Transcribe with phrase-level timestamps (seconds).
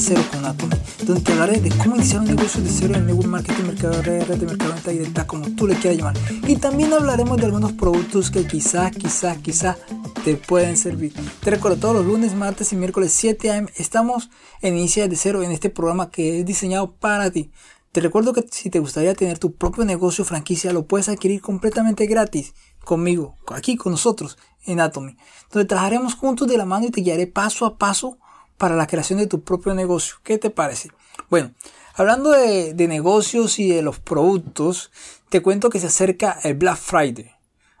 [0.00, 3.28] Cero con Atomy, donde te hablaré de cómo iniciar un negocio de cero en network
[3.28, 6.16] marketing, mercado de red, de mercado de directa, como tú le quieras llamar.
[6.48, 9.76] Y también hablaremos de algunos productos que quizás, quizás, quizás
[10.24, 11.12] te pueden servir.
[11.44, 14.30] Te recuerdo, todos los lunes, martes y miércoles 7 am estamos
[14.62, 17.50] en Iniciar de Cero en este programa que es diseñado para ti.
[17.92, 22.06] Te recuerdo que si te gustaría tener tu propio negocio franquicia, lo puedes adquirir completamente
[22.06, 22.54] gratis
[22.86, 25.18] conmigo, aquí con nosotros en Atomy,
[25.52, 28.18] donde trabajaremos juntos de la mano y te guiaré paso a paso
[28.60, 30.16] para la creación de tu propio negocio.
[30.22, 30.90] ¿Qué te parece?
[31.30, 31.52] Bueno,
[31.94, 34.92] hablando de, negocios y de los productos,
[35.30, 37.30] te cuento que se acerca el Black Friday.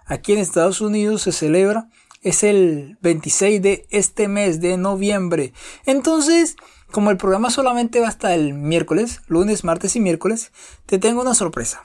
[0.06, 1.90] Aquí en Estados Unidos se celebra,
[2.22, 5.52] es el 26 de este mes de noviembre.
[5.84, 6.56] Entonces,
[6.90, 10.50] como el programa solamente va hasta el miércoles, lunes, martes y miércoles,
[10.86, 11.84] te tengo una sorpresa.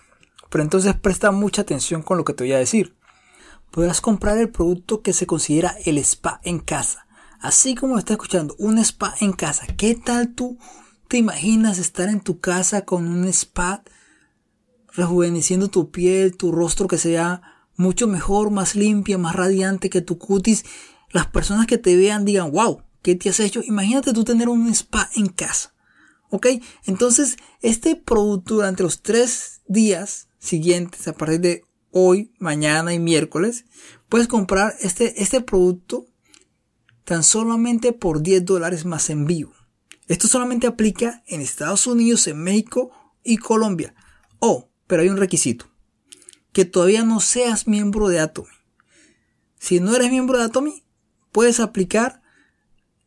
[0.49, 2.95] Pero entonces presta mucha atención con lo que te voy a decir
[3.75, 7.04] podrás comprar el producto que se considera el spa en casa.
[7.45, 9.67] Así como lo estás escuchando, un spa en casa.
[9.77, 10.57] ¿Qué tal tú
[11.07, 13.83] te imaginas estar en tu casa con un spa
[14.93, 17.43] rejuveneciendo tu piel, tu rostro que sea
[17.75, 20.65] mucho mejor, más limpia, más radiante que tu cutis?
[21.11, 23.61] Las personas que te vean digan, wow, ¿qué te has hecho?
[23.63, 25.75] Imagínate tú tener un spa en casa.
[26.31, 26.47] ¿Ok?
[26.85, 33.65] Entonces, este producto durante los tres días siguientes, a partir de hoy, mañana y miércoles,
[34.09, 36.07] puedes comprar este, este producto
[37.05, 39.51] tan solamente por 10 dólares más envío.
[40.07, 42.91] Esto solamente aplica en Estados Unidos, en México
[43.23, 43.95] y Colombia.
[44.39, 45.71] Oh, pero hay un requisito.
[46.51, 48.49] Que todavía no seas miembro de Atomy.
[49.57, 50.83] Si no eres miembro de Atomy,
[51.31, 52.21] puedes aplicar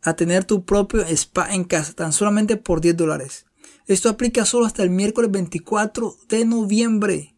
[0.03, 3.47] a tener tu propio spa en casa, tan solamente por 10 dólares.
[3.87, 7.35] Esto aplica solo hasta el miércoles 24 de noviembre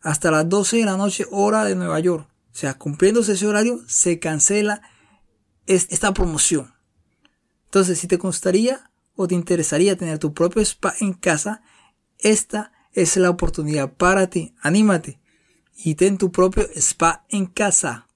[0.00, 2.28] hasta las 12 de la noche hora de Nueva York.
[2.52, 4.82] O sea, cumpliéndose ese horario, se cancela
[5.66, 6.74] esta promoción.
[7.66, 11.62] Entonces, si te gustaría o te interesaría tener tu propio spa en casa,
[12.18, 14.54] esta es la oportunidad para ti.
[14.60, 15.20] Anímate
[15.74, 18.08] y ten tu propio spa en casa.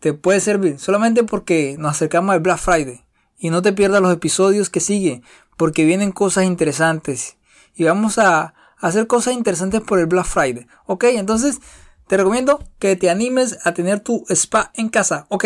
[0.00, 3.04] Te puede servir solamente porque nos acercamos al Black Friday.
[3.36, 5.22] Y no te pierdas los episodios que siguen,
[5.56, 7.36] porque vienen cosas interesantes.
[7.74, 10.66] Y vamos a hacer cosas interesantes por el Black Friday.
[10.86, 11.60] Ok, entonces
[12.08, 15.26] te recomiendo que te animes a tener tu spa en casa.
[15.28, 15.44] Ok,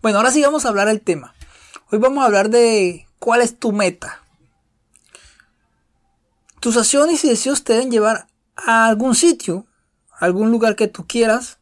[0.00, 1.34] bueno, ahora sí vamos a hablar del tema.
[1.90, 4.22] Hoy vamos a hablar de cuál es tu meta.
[6.60, 9.66] Tus acciones y deseos te deben llevar a algún sitio,
[10.18, 11.58] algún lugar que tú quieras.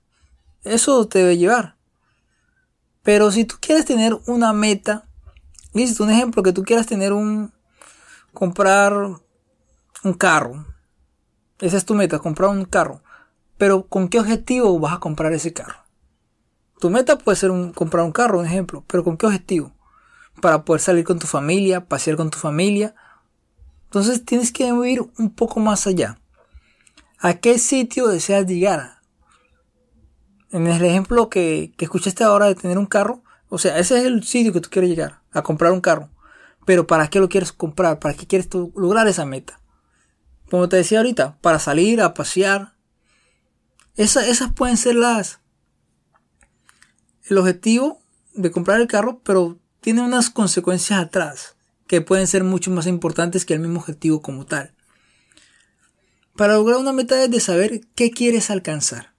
[0.64, 1.76] Eso te debe llevar.
[3.02, 5.08] Pero si tú quieres tener una meta,
[5.72, 7.52] listo, un ejemplo, que tú quieras tener un,
[8.32, 8.94] comprar
[10.04, 10.66] un carro,
[11.58, 13.02] esa es tu meta, comprar un carro.
[13.62, 15.76] Pero ¿con qué objetivo vas a comprar ese carro?
[16.80, 19.72] Tu meta puede ser comprar un carro, un ejemplo, pero ¿con qué objetivo?
[20.40, 22.96] Para poder salir con tu familia, pasear con tu familia.
[23.84, 26.18] Entonces tienes que ir un poco más allá.
[27.20, 28.98] ¿A qué sitio deseas llegar?
[30.50, 34.24] En el ejemplo que, escuchaste ahora de tener un carro, o sea, ese es el
[34.24, 36.08] sitio que tú quieres llegar, a comprar un carro.
[36.66, 38.00] Pero ¿para qué lo quieres comprar?
[38.00, 39.60] ¿Para qué quieres lograr esa meta?
[40.50, 42.72] como te decía ahorita, para salir a pasear.
[43.96, 45.40] Esas pueden ser las
[47.24, 48.02] el objetivo
[48.34, 53.44] de comprar el carro, pero tiene unas consecuencias atrás que pueden ser mucho más importantes
[53.44, 54.74] que el mismo objetivo como tal.
[56.36, 59.14] Para lograr una meta es de saber qué quieres alcanzar.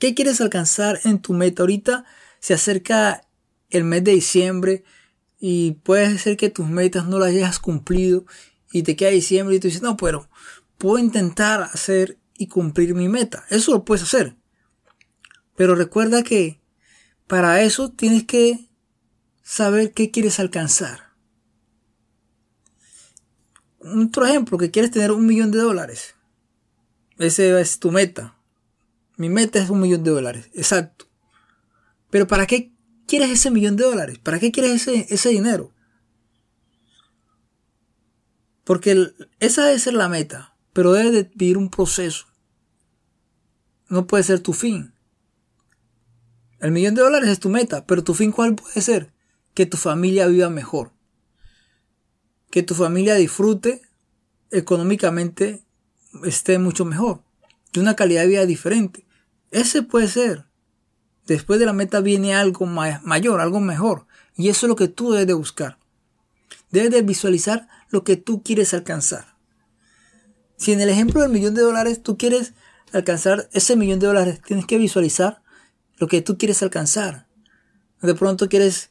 [0.00, 1.62] ¿Qué quieres alcanzar en tu meta?
[1.62, 2.04] Ahorita
[2.40, 3.22] se acerca
[3.70, 4.84] el mes de diciembre
[5.38, 8.24] y puede ser que tus metas no las hayas cumplido
[8.72, 10.28] y te queda diciembre y tú dices, no, pero
[10.78, 13.44] puedo intentar hacer y cumplir mi meta.
[13.50, 14.36] Eso lo puedes hacer.
[15.56, 16.60] Pero recuerda que
[17.26, 18.68] para eso tienes que
[19.42, 21.14] saber qué quieres alcanzar.
[23.78, 26.14] Otro ejemplo, que quieres tener un millón de dólares.
[27.18, 28.36] Ese es tu meta.
[29.16, 30.50] Mi meta es un millón de dólares.
[30.54, 31.06] Exacto.
[32.10, 32.72] Pero ¿para qué
[33.06, 34.18] quieres ese millón de dólares?
[34.18, 35.72] ¿Para qué quieres ese, ese dinero?
[38.64, 42.26] Porque esa debe ser la meta, pero debe de vivir un proceso.
[43.88, 44.92] No puede ser tu fin.
[46.60, 49.12] El millón de dólares es tu meta, pero tu fin cuál puede ser?
[49.54, 50.92] Que tu familia viva mejor.
[52.50, 53.82] Que tu familia disfrute
[54.50, 55.64] económicamente,
[56.24, 57.22] esté mucho mejor.
[57.72, 59.06] De una calidad de vida diferente.
[59.50, 60.46] Ese puede ser.
[61.26, 64.06] Después de la meta viene algo mayor, algo mejor.
[64.36, 65.78] Y eso es lo que tú debes de buscar.
[66.70, 69.33] Debes de visualizar lo que tú quieres alcanzar.
[70.56, 72.54] Si en el ejemplo del millón de dólares tú quieres
[72.92, 75.42] alcanzar ese millón de dólares, tienes que visualizar
[75.96, 77.26] lo que tú quieres alcanzar.
[78.00, 78.90] De pronto quieres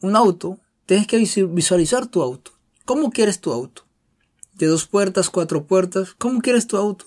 [0.00, 2.52] un auto, tienes que visualizar tu auto.
[2.84, 3.86] ¿Cómo quieres tu auto?
[4.54, 6.14] ¿De dos puertas, cuatro puertas?
[6.18, 7.06] ¿Cómo quieres tu auto?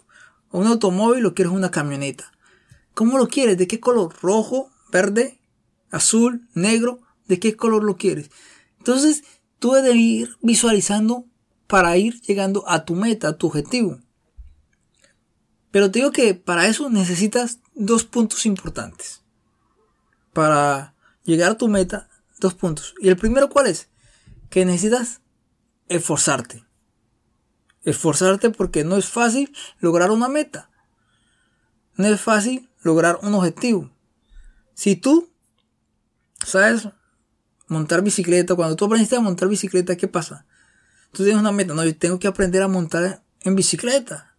[0.51, 2.31] ¿Un automóvil o quieres una camioneta?
[2.93, 3.57] ¿Cómo lo quieres?
[3.57, 4.13] ¿De qué color?
[4.21, 4.69] ¿Rojo?
[4.91, 5.39] ¿Verde?
[5.91, 6.47] ¿Azul?
[6.53, 6.99] ¿Negro?
[7.27, 8.29] ¿De qué color lo quieres?
[8.79, 9.23] Entonces,
[9.59, 11.25] tú debes ir visualizando
[11.69, 13.99] para ir llegando a tu meta, a tu objetivo.
[15.69, 19.21] Pero te digo que para eso necesitas dos puntos importantes.
[20.33, 22.95] Para llegar a tu meta, dos puntos.
[22.99, 23.87] ¿Y el primero cuál es?
[24.49, 25.21] Que necesitas
[25.89, 26.65] esforzarte.
[27.83, 30.71] Esforzarte porque no es fácil lograr una meta.
[31.97, 33.91] No es fácil lograr un objetivo.
[34.73, 35.29] Si tú
[36.43, 36.89] sabes
[37.67, 40.47] montar bicicleta, cuando tú aprendiste a montar bicicleta, ¿qué pasa?
[41.11, 44.35] Tú tienes una meta, no, yo tengo que aprender a montar en bicicleta.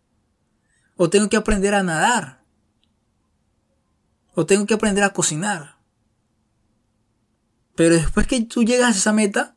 [0.97, 2.45] O tengo que aprender a nadar.
[4.35, 5.77] O tengo que aprender a cocinar.
[7.75, 9.57] Pero después que tú llegas a esa meta,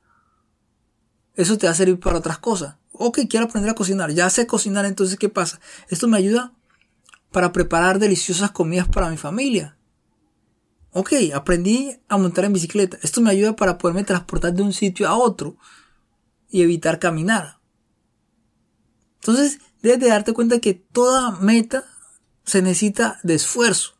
[1.35, 2.75] eso te va a servir para otras cosas.
[2.93, 4.11] Ok, quiero aprender a cocinar.
[4.11, 5.59] Ya sé cocinar, entonces ¿qué pasa?
[5.89, 6.53] Esto me ayuda
[7.31, 9.77] para preparar deliciosas comidas para mi familia.
[10.91, 12.97] Ok, aprendí a montar en bicicleta.
[13.01, 15.57] Esto me ayuda para poderme transportar de un sitio a otro
[16.53, 17.57] y evitar caminar.
[19.15, 21.83] Entonces, debes de darte cuenta que toda meta
[22.45, 23.95] se necesita de esfuerzo.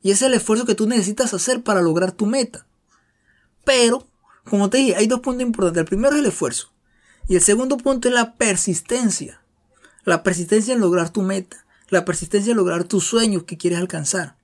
[0.00, 2.68] Y es el esfuerzo que tú necesitas hacer para lograr tu meta.
[3.64, 4.06] Pero,
[4.48, 5.80] como te dije, hay dos puntos importantes.
[5.80, 6.72] El primero es el esfuerzo.
[7.28, 9.42] Y el segundo punto es la persistencia.
[10.04, 11.66] La persistencia en lograr tu meta.
[11.88, 14.36] La persistencia en lograr tus sueños que quieres alcanzar.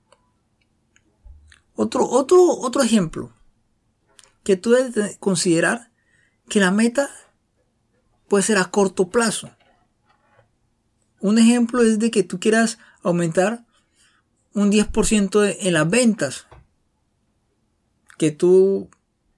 [1.75, 3.31] Otro, otro, otro ejemplo
[4.43, 5.89] que tú debes considerar
[6.49, 7.09] que la meta
[8.29, 9.49] puede ser a corto plazo.
[11.19, 13.65] Un ejemplo es de que tú quieras aumentar
[14.53, 16.47] un 10% en las ventas.
[18.17, 18.89] Que tú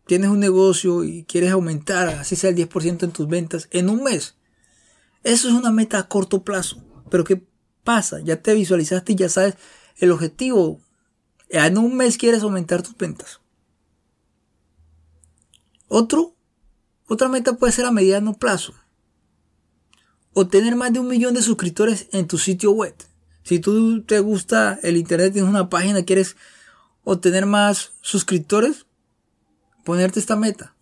[0.05, 4.03] tienes un negocio y quieres aumentar, así sea el 10% en tus ventas en un
[4.03, 4.35] mes.
[5.23, 6.83] Eso es una meta a corto plazo.
[7.09, 7.43] Pero ¿qué
[7.83, 8.19] pasa?
[8.19, 9.55] Ya te visualizaste y ya sabes
[9.97, 10.79] el objetivo.
[11.49, 13.41] En un mes quieres aumentar tus ventas.
[15.88, 16.35] Otro,
[17.07, 18.73] otra meta puede ser a mediano plazo
[20.33, 22.95] obtener más de un millón de suscriptores en tu sitio web.
[23.43, 26.37] Si tú te gusta el internet, tienes una página, quieres
[27.03, 28.85] obtener más suscriptores,
[29.83, 30.75] ponerte esta meta.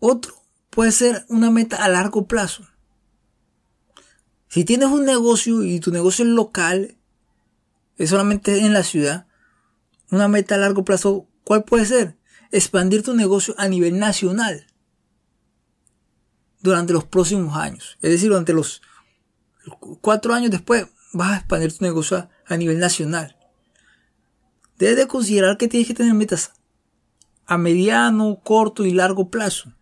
[0.00, 0.34] Otro
[0.70, 2.66] puede ser una meta a largo plazo.
[4.48, 6.96] Si tienes un negocio y tu negocio es local,
[7.96, 9.26] es solamente en la ciudad,
[10.10, 12.16] una meta a largo plazo, ¿cuál puede ser?
[12.50, 14.66] Expandir tu negocio a nivel nacional
[16.64, 17.98] durante los próximos años.
[18.00, 18.80] Es decir, durante los
[20.00, 23.36] cuatro años después vas a expandir tu negocio a, nivel nacional.
[24.78, 26.52] Debes de considerar que tienes que tener metas
[27.44, 29.74] a mediano, corto y largo plazo.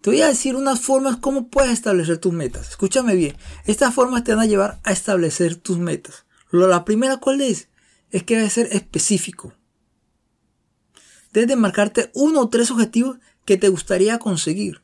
[0.00, 2.70] Te voy a decir unas formas cómo puedes establecer tus metas.
[2.70, 3.36] Escúchame bien.
[3.66, 6.24] Estas formas te van a llevar a establecer tus metas.
[6.50, 7.68] La primera, ¿cuál es?
[8.10, 9.52] Es que debe ser específico.
[11.34, 14.82] Debes de marcarte uno o tres objetivos que te gustaría conseguir,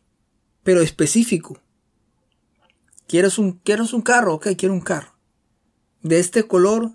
[0.62, 1.60] pero específico.
[3.06, 4.32] ¿Quieres un, ¿Quieres un carro?
[4.32, 5.18] Ok, quiero un carro.
[6.00, 6.92] De este color,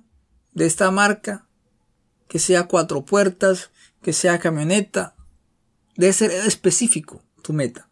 [0.52, 1.48] de esta marca,
[2.28, 3.70] que sea cuatro puertas,
[4.02, 5.16] que sea camioneta.
[5.96, 7.88] Debe ser específico tu meta.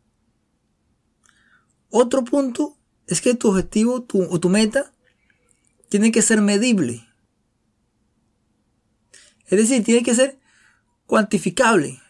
[1.91, 4.91] Otro punto es que tu objetivo tu, o tu meta
[5.87, 7.07] tiene que ser medible.
[9.45, 10.39] Es decir, tiene que ser
[11.05, 12.01] cuantificable.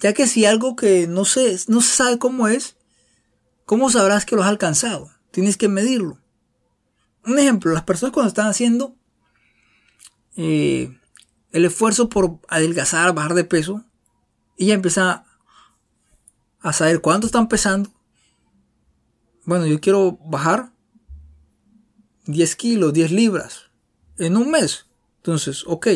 [0.00, 2.76] Ya que si algo que no se, no se sabe cómo es,
[3.64, 5.10] ¿cómo sabrás que lo has alcanzado?
[5.30, 6.18] Tienes que medirlo.
[7.24, 8.96] Un ejemplo, las personas cuando están haciendo
[10.36, 10.98] eh,
[11.52, 13.84] el esfuerzo por adelgazar, bajar de peso,
[14.56, 15.24] y ya empiezan
[16.60, 17.92] a saber cuánto están pesando.
[19.44, 20.72] Bueno, yo quiero bajar
[22.26, 23.70] 10 kilos, 10 libras
[24.18, 24.86] en un mes.
[25.16, 25.88] Entonces, ok.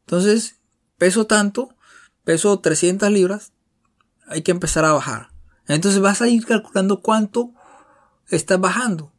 [0.00, 0.56] Entonces,
[0.98, 1.75] peso tanto,
[2.26, 3.52] peso 300 libras,
[4.26, 5.30] hay que empezar a bajar.
[5.68, 7.54] Entonces vas a ir calculando cuánto
[8.28, 9.12] estás bajando.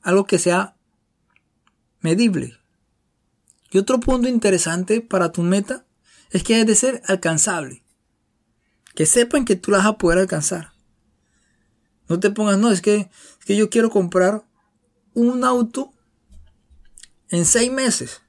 [0.00, 0.74] Algo que sea
[2.00, 2.58] medible.
[3.70, 5.84] Y otro punto interesante para tu meta
[6.30, 7.84] es que debe de ser alcanzable.
[8.94, 10.72] Que sepan que tú la vas a poder alcanzar.
[12.08, 14.46] No te pongas, no, es que, es que yo quiero comprar
[15.12, 15.92] un auto
[17.28, 18.22] en seis meses.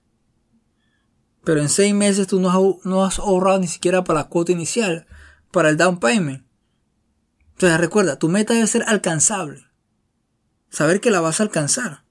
[1.47, 5.07] Pero en seis meses tú no has, ahorrado ni siquiera para la cuota inicial,
[5.49, 6.45] para el down payment.
[7.53, 9.65] Entonces recuerda, tu meta debe ser alcanzable.
[10.69, 12.03] Saber que la vas a alcanzar.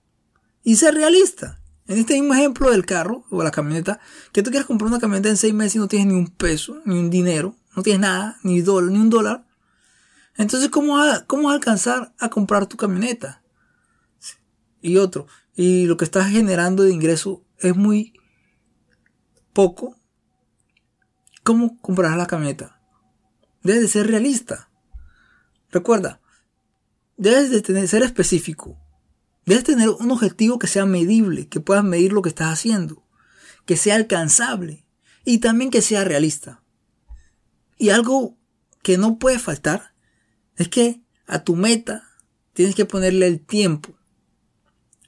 [0.62, 1.60] Y ser realista.
[1.86, 4.00] En este mismo ejemplo del carro o la camioneta,
[4.32, 6.80] que tú quieres comprar una camioneta en seis meses y no tienes ni un peso,
[6.86, 9.46] ni un dinero, no tienes nada, ni, dólar, ni un dólar.
[10.38, 13.42] Entonces, ¿cómo, ¿cómo vas a alcanzar a comprar tu camioneta?
[14.80, 18.14] Y otro, y lo que estás generando de ingreso es muy
[19.56, 19.96] poco.
[21.42, 22.78] ¿Cómo comprarás la camioneta?
[23.62, 24.68] Debes de ser realista.
[25.70, 26.20] Recuerda,
[27.16, 28.78] debes de tener, ser específico.
[29.46, 33.02] Debes tener un objetivo que sea medible, que puedas medir lo que estás haciendo,
[33.64, 34.84] que sea alcanzable
[35.24, 36.62] y también que sea realista.
[37.78, 38.36] Y algo
[38.82, 39.94] que no puede faltar
[40.56, 42.06] es que a tu meta
[42.52, 43.96] tienes que ponerle el tiempo.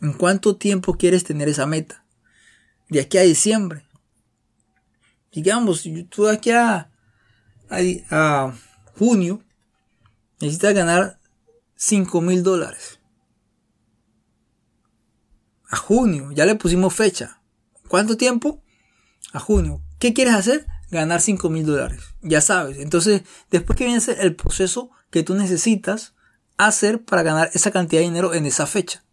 [0.00, 2.06] ¿En cuánto tiempo quieres tener esa meta?
[2.88, 3.88] De aquí a diciembre.
[5.42, 6.90] Digamos, tú aquí a,
[8.11, 8.52] a,
[8.97, 9.45] junio
[10.40, 11.21] necesitas ganar
[11.76, 12.99] 5 mil dólares.
[15.71, 17.40] A junio, ya le pusimos fecha.
[17.88, 18.62] ¿Cuánto tiempo?
[19.33, 19.83] A junio.
[19.99, 20.66] ¿Qué quieres hacer?
[20.90, 22.00] Ganar 5 mil dólares.
[22.23, 22.78] Ya sabes.
[22.78, 26.14] Entonces, después que viene el proceso que tú necesitas
[26.57, 29.04] hacer para ganar esa cantidad de dinero en esa fecha.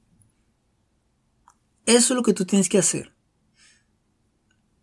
[1.86, 3.14] Eso es lo que tú tienes que hacer.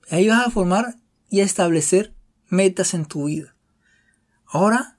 [0.08, 1.01] Ahí vas a formar
[1.32, 2.14] y a establecer
[2.50, 3.56] metas en tu vida.
[4.44, 4.98] Ahora,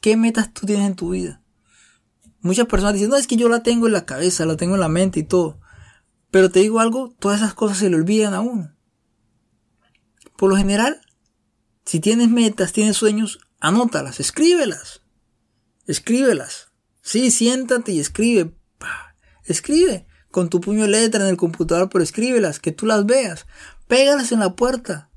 [0.00, 1.42] ¿qué metas tú tienes en tu vida?
[2.40, 4.80] Muchas personas dicen, no, es que yo la tengo en la cabeza, la tengo en
[4.80, 5.60] la mente y todo.
[6.30, 8.74] Pero te digo algo, todas esas cosas se le olvidan a uno.
[10.38, 11.02] Por lo general,
[11.84, 15.02] si tienes metas, tienes sueños, anótalas, escríbelas.
[15.86, 16.72] Escríbelas.
[17.02, 18.56] Sí, siéntate y escribe.
[19.44, 23.46] Escribe con tu puño de letra en el computador, pero escríbelas, que tú las veas.
[23.86, 25.07] Pégalas en la puerta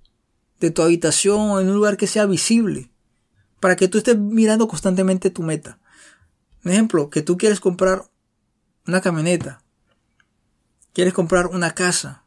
[0.62, 2.92] de tu habitación, en un lugar que sea visible,
[3.60, 5.80] para que tú estés mirando constantemente tu meta.
[6.64, 8.06] Un ejemplo, que tú quieres comprar
[8.88, 9.62] una camioneta,
[10.94, 12.24] quieres comprar una casa.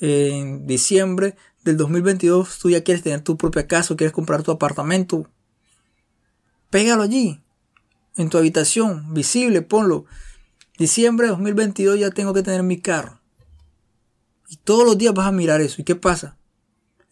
[0.00, 4.50] En diciembre del 2022 tú ya quieres tener tu propia casa o quieres comprar tu
[4.50, 5.30] apartamento.
[6.70, 7.42] Pégalo allí,
[8.16, 10.06] en tu habitación, visible, ponlo.
[10.78, 13.20] Diciembre de 2022 ya tengo que tener mi carro.
[14.48, 15.80] Y todos los días vas a mirar eso.
[15.80, 16.36] ¿Y qué pasa?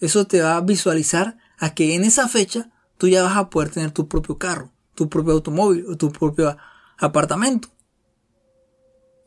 [0.02, 3.70] Eso te va a visualizar a que en esa fecha tú ya vas a poder
[3.70, 6.56] tener tu propio carro, tu propio automóvil o tu propio
[6.98, 7.68] apartamento.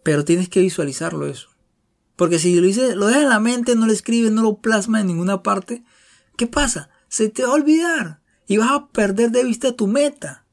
[0.04, 1.48] Pero tienes que visualizarlo eso.
[2.18, 5.08] Porque si lo, lo dejas en la mente, no lo escribes, no lo plasmas en
[5.08, 5.86] ninguna parte,
[6.36, 6.90] ¿qué pasa?
[7.08, 10.46] Se te va a olvidar y vas a perder de vista tu meta.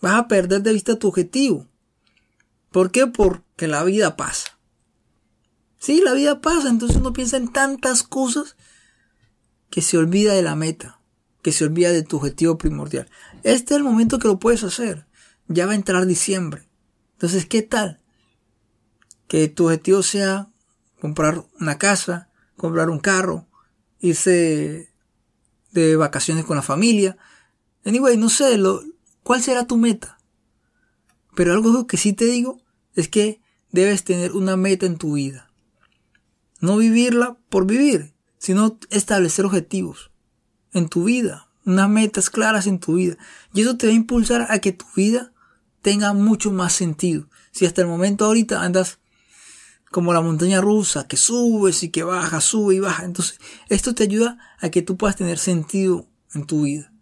[0.00, 1.68] Vas a perder de vista tu objetivo.
[2.70, 3.06] ¿Por qué?
[3.06, 4.58] Porque la vida pasa.
[5.76, 8.56] Sí, la vida pasa, entonces uno piensa en tantas cosas
[9.72, 11.00] que se olvida de la meta,
[11.40, 13.08] que se olvida de tu objetivo primordial.
[13.42, 15.06] Este es el momento que lo puedes hacer.
[15.48, 16.68] Ya va a entrar diciembre.
[17.14, 17.98] Entonces, ¿qué tal?
[19.28, 20.50] Que tu objetivo sea
[21.00, 23.46] comprar una casa, comprar un carro,
[23.98, 24.90] irse
[25.70, 27.16] de vacaciones con la familia.
[27.86, 28.82] Anyway, no sé, lo,
[29.22, 30.18] ¿cuál será tu meta?
[31.34, 32.60] Pero algo que sí te digo
[32.94, 35.50] es que debes tener una meta en tu vida.
[36.60, 38.11] No vivirla por vivir,
[38.42, 40.10] sino establecer objetivos
[40.72, 43.16] en tu vida, unas metas claras en tu vida.
[43.54, 45.32] Y eso te va a impulsar a que tu vida
[45.80, 47.28] tenga mucho más sentido.
[47.52, 48.98] Si hasta el momento ahorita andas
[49.92, 53.04] como la montaña rusa, que subes y que bajas, sube y baja.
[53.04, 56.92] Entonces, esto te ayuda a que tú puedas tener sentido en tu vida.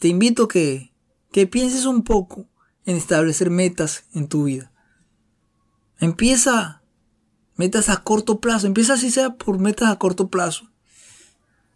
[0.00, 0.92] Te invito que,
[1.30, 2.48] que pienses un poco
[2.84, 4.72] en establecer metas en tu vida.
[6.00, 6.82] Empieza
[7.56, 10.70] metas a corto plazo, empieza así sea por metas a corto plazo.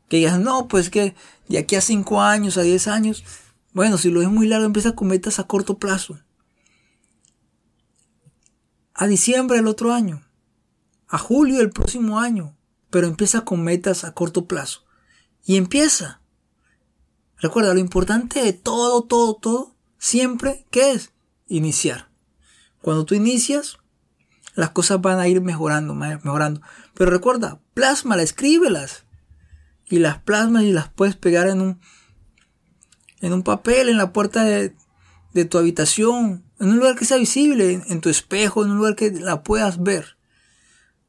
[0.08, 1.14] Que digas, no, pues que
[1.48, 3.24] de aquí a 5 años, a 10 años,
[3.72, 6.18] bueno, si lo es muy largo, empieza con metas a corto plazo.
[8.94, 10.24] A diciembre del otro año,
[11.08, 12.56] a julio del próximo año,
[12.90, 14.84] pero empieza con metas a corto plazo.
[15.44, 16.20] Y empieza.
[17.36, 21.12] Recuerda, lo importante de todo, todo, todo Siempre, ¿qué es?
[21.48, 22.08] Iniciar.
[22.80, 23.78] Cuando tú inicias,
[24.58, 26.60] las cosas van a ir mejorando, mejorando.
[26.94, 29.04] Pero recuerda, plásmalas, escríbelas.
[29.86, 31.80] Y las plasmas y las puedes pegar en un,
[33.20, 34.74] en un papel, en la puerta de,
[35.32, 38.96] de tu habitación, en un lugar que sea visible, en tu espejo, en un lugar
[38.96, 40.16] que la puedas ver.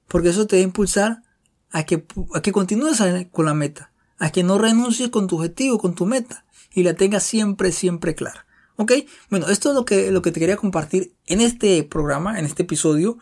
[0.07, 1.23] Porque eso te va a impulsar
[1.71, 3.01] a que, a que continúes
[3.31, 6.93] con la meta, a que no renuncies con tu objetivo, con tu meta, y la
[6.93, 8.45] tengas siempre, siempre clara.
[8.79, 8.93] ¿Ok?
[9.29, 12.63] Bueno, esto es lo que, lo que te quería compartir en este programa, en este
[12.63, 13.17] episodio,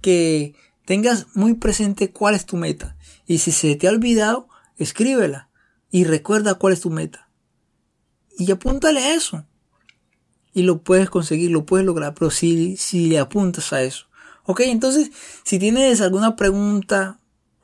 [0.00, 2.96] que tengas muy presente cuál es tu meta.
[3.26, 5.50] Y si se te ha olvidado, escríbela
[5.90, 7.28] y recuerda cuál es tu meta.
[8.38, 9.44] Y apúntale a eso.
[10.52, 14.06] Y lo puedes conseguir, lo puedes lograr, pero si, si le apuntas a eso.
[14.44, 15.10] Ok, entonces,
[15.42, 17.18] si tienes alguna pregunta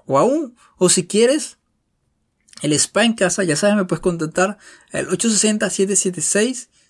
[0.05, 1.59] o aún, o si quieres
[2.63, 4.59] el spa en casa, ya sabes, me puedes contactar
[4.91, 5.07] al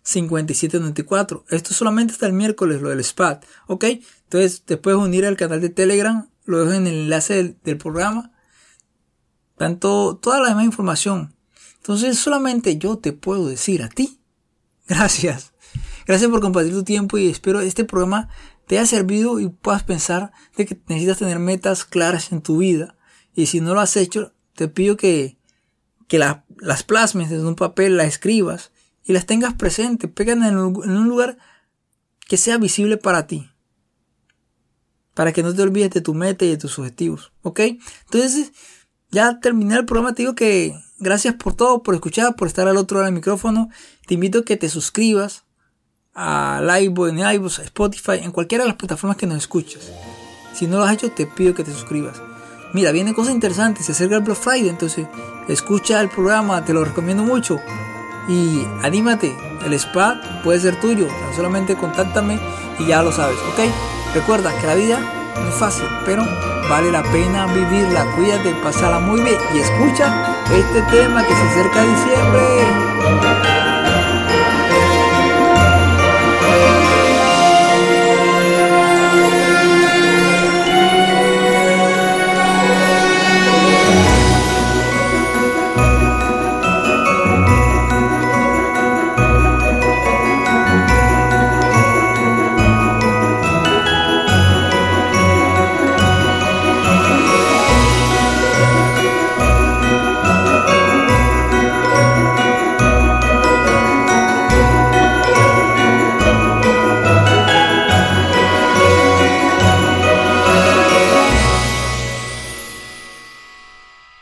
[0.07, 1.45] 860-776-5794.
[1.49, 3.41] Esto solamente hasta el miércoles, lo del spa.
[3.67, 3.85] Ok,
[4.25, 8.33] entonces te puedes unir al canal de Telegram, lo dejo en el enlace del, programa.
[9.57, 11.35] Tanto, toda la demás información.
[11.77, 14.21] Entonces solamente yo te puedo decir a ti.
[14.87, 15.53] Gracias.
[16.07, 18.29] Gracias por compartir tu tiempo y espero este programa
[18.69, 22.97] te haya servido y puedas pensar de que necesitas tener metas claras en tu vida.
[23.35, 25.37] Y si no lo has hecho, te pido que
[26.09, 28.71] que las plasmes en un papel, las escribas
[29.07, 31.39] y las tengas presentes, pegan en un lugar
[32.27, 33.49] que sea visible para ti.
[35.15, 37.33] Para que no te olvides de tu meta y de tus objetivos.
[37.43, 37.61] ¿Ok?
[37.61, 38.53] Entonces,
[39.11, 40.13] ya terminé el programa.
[40.13, 43.71] Te digo que gracias por todo, por escuchar, por estar al otro lado del micrófono.
[44.07, 45.45] Te invito a que te suscribas
[46.13, 49.93] a Live, en iVoox, Spotify, en cualquiera de las plataformas que nos escuches.
[50.53, 52.21] Si no lo has hecho, te pido que te suscribas.
[52.75, 55.07] Mira, viene cosas interesantes, se acerca el Black Friday, entonces
[55.49, 57.59] escucha el programa, te lo recomiendo mucho.
[58.29, 62.39] Y anímate, el spa puede ser tuyo, solamente contáctame
[62.79, 64.15] y ya lo sabes, ¿ok?
[64.15, 64.99] Recuerda que la vida
[65.41, 66.25] no es fácil, pero
[66.69, 68.05] vale la pena vivirla.
[68.17, 72.96] Cuídate, pasala muy bien y escucha este tema que se acerca a diciembre.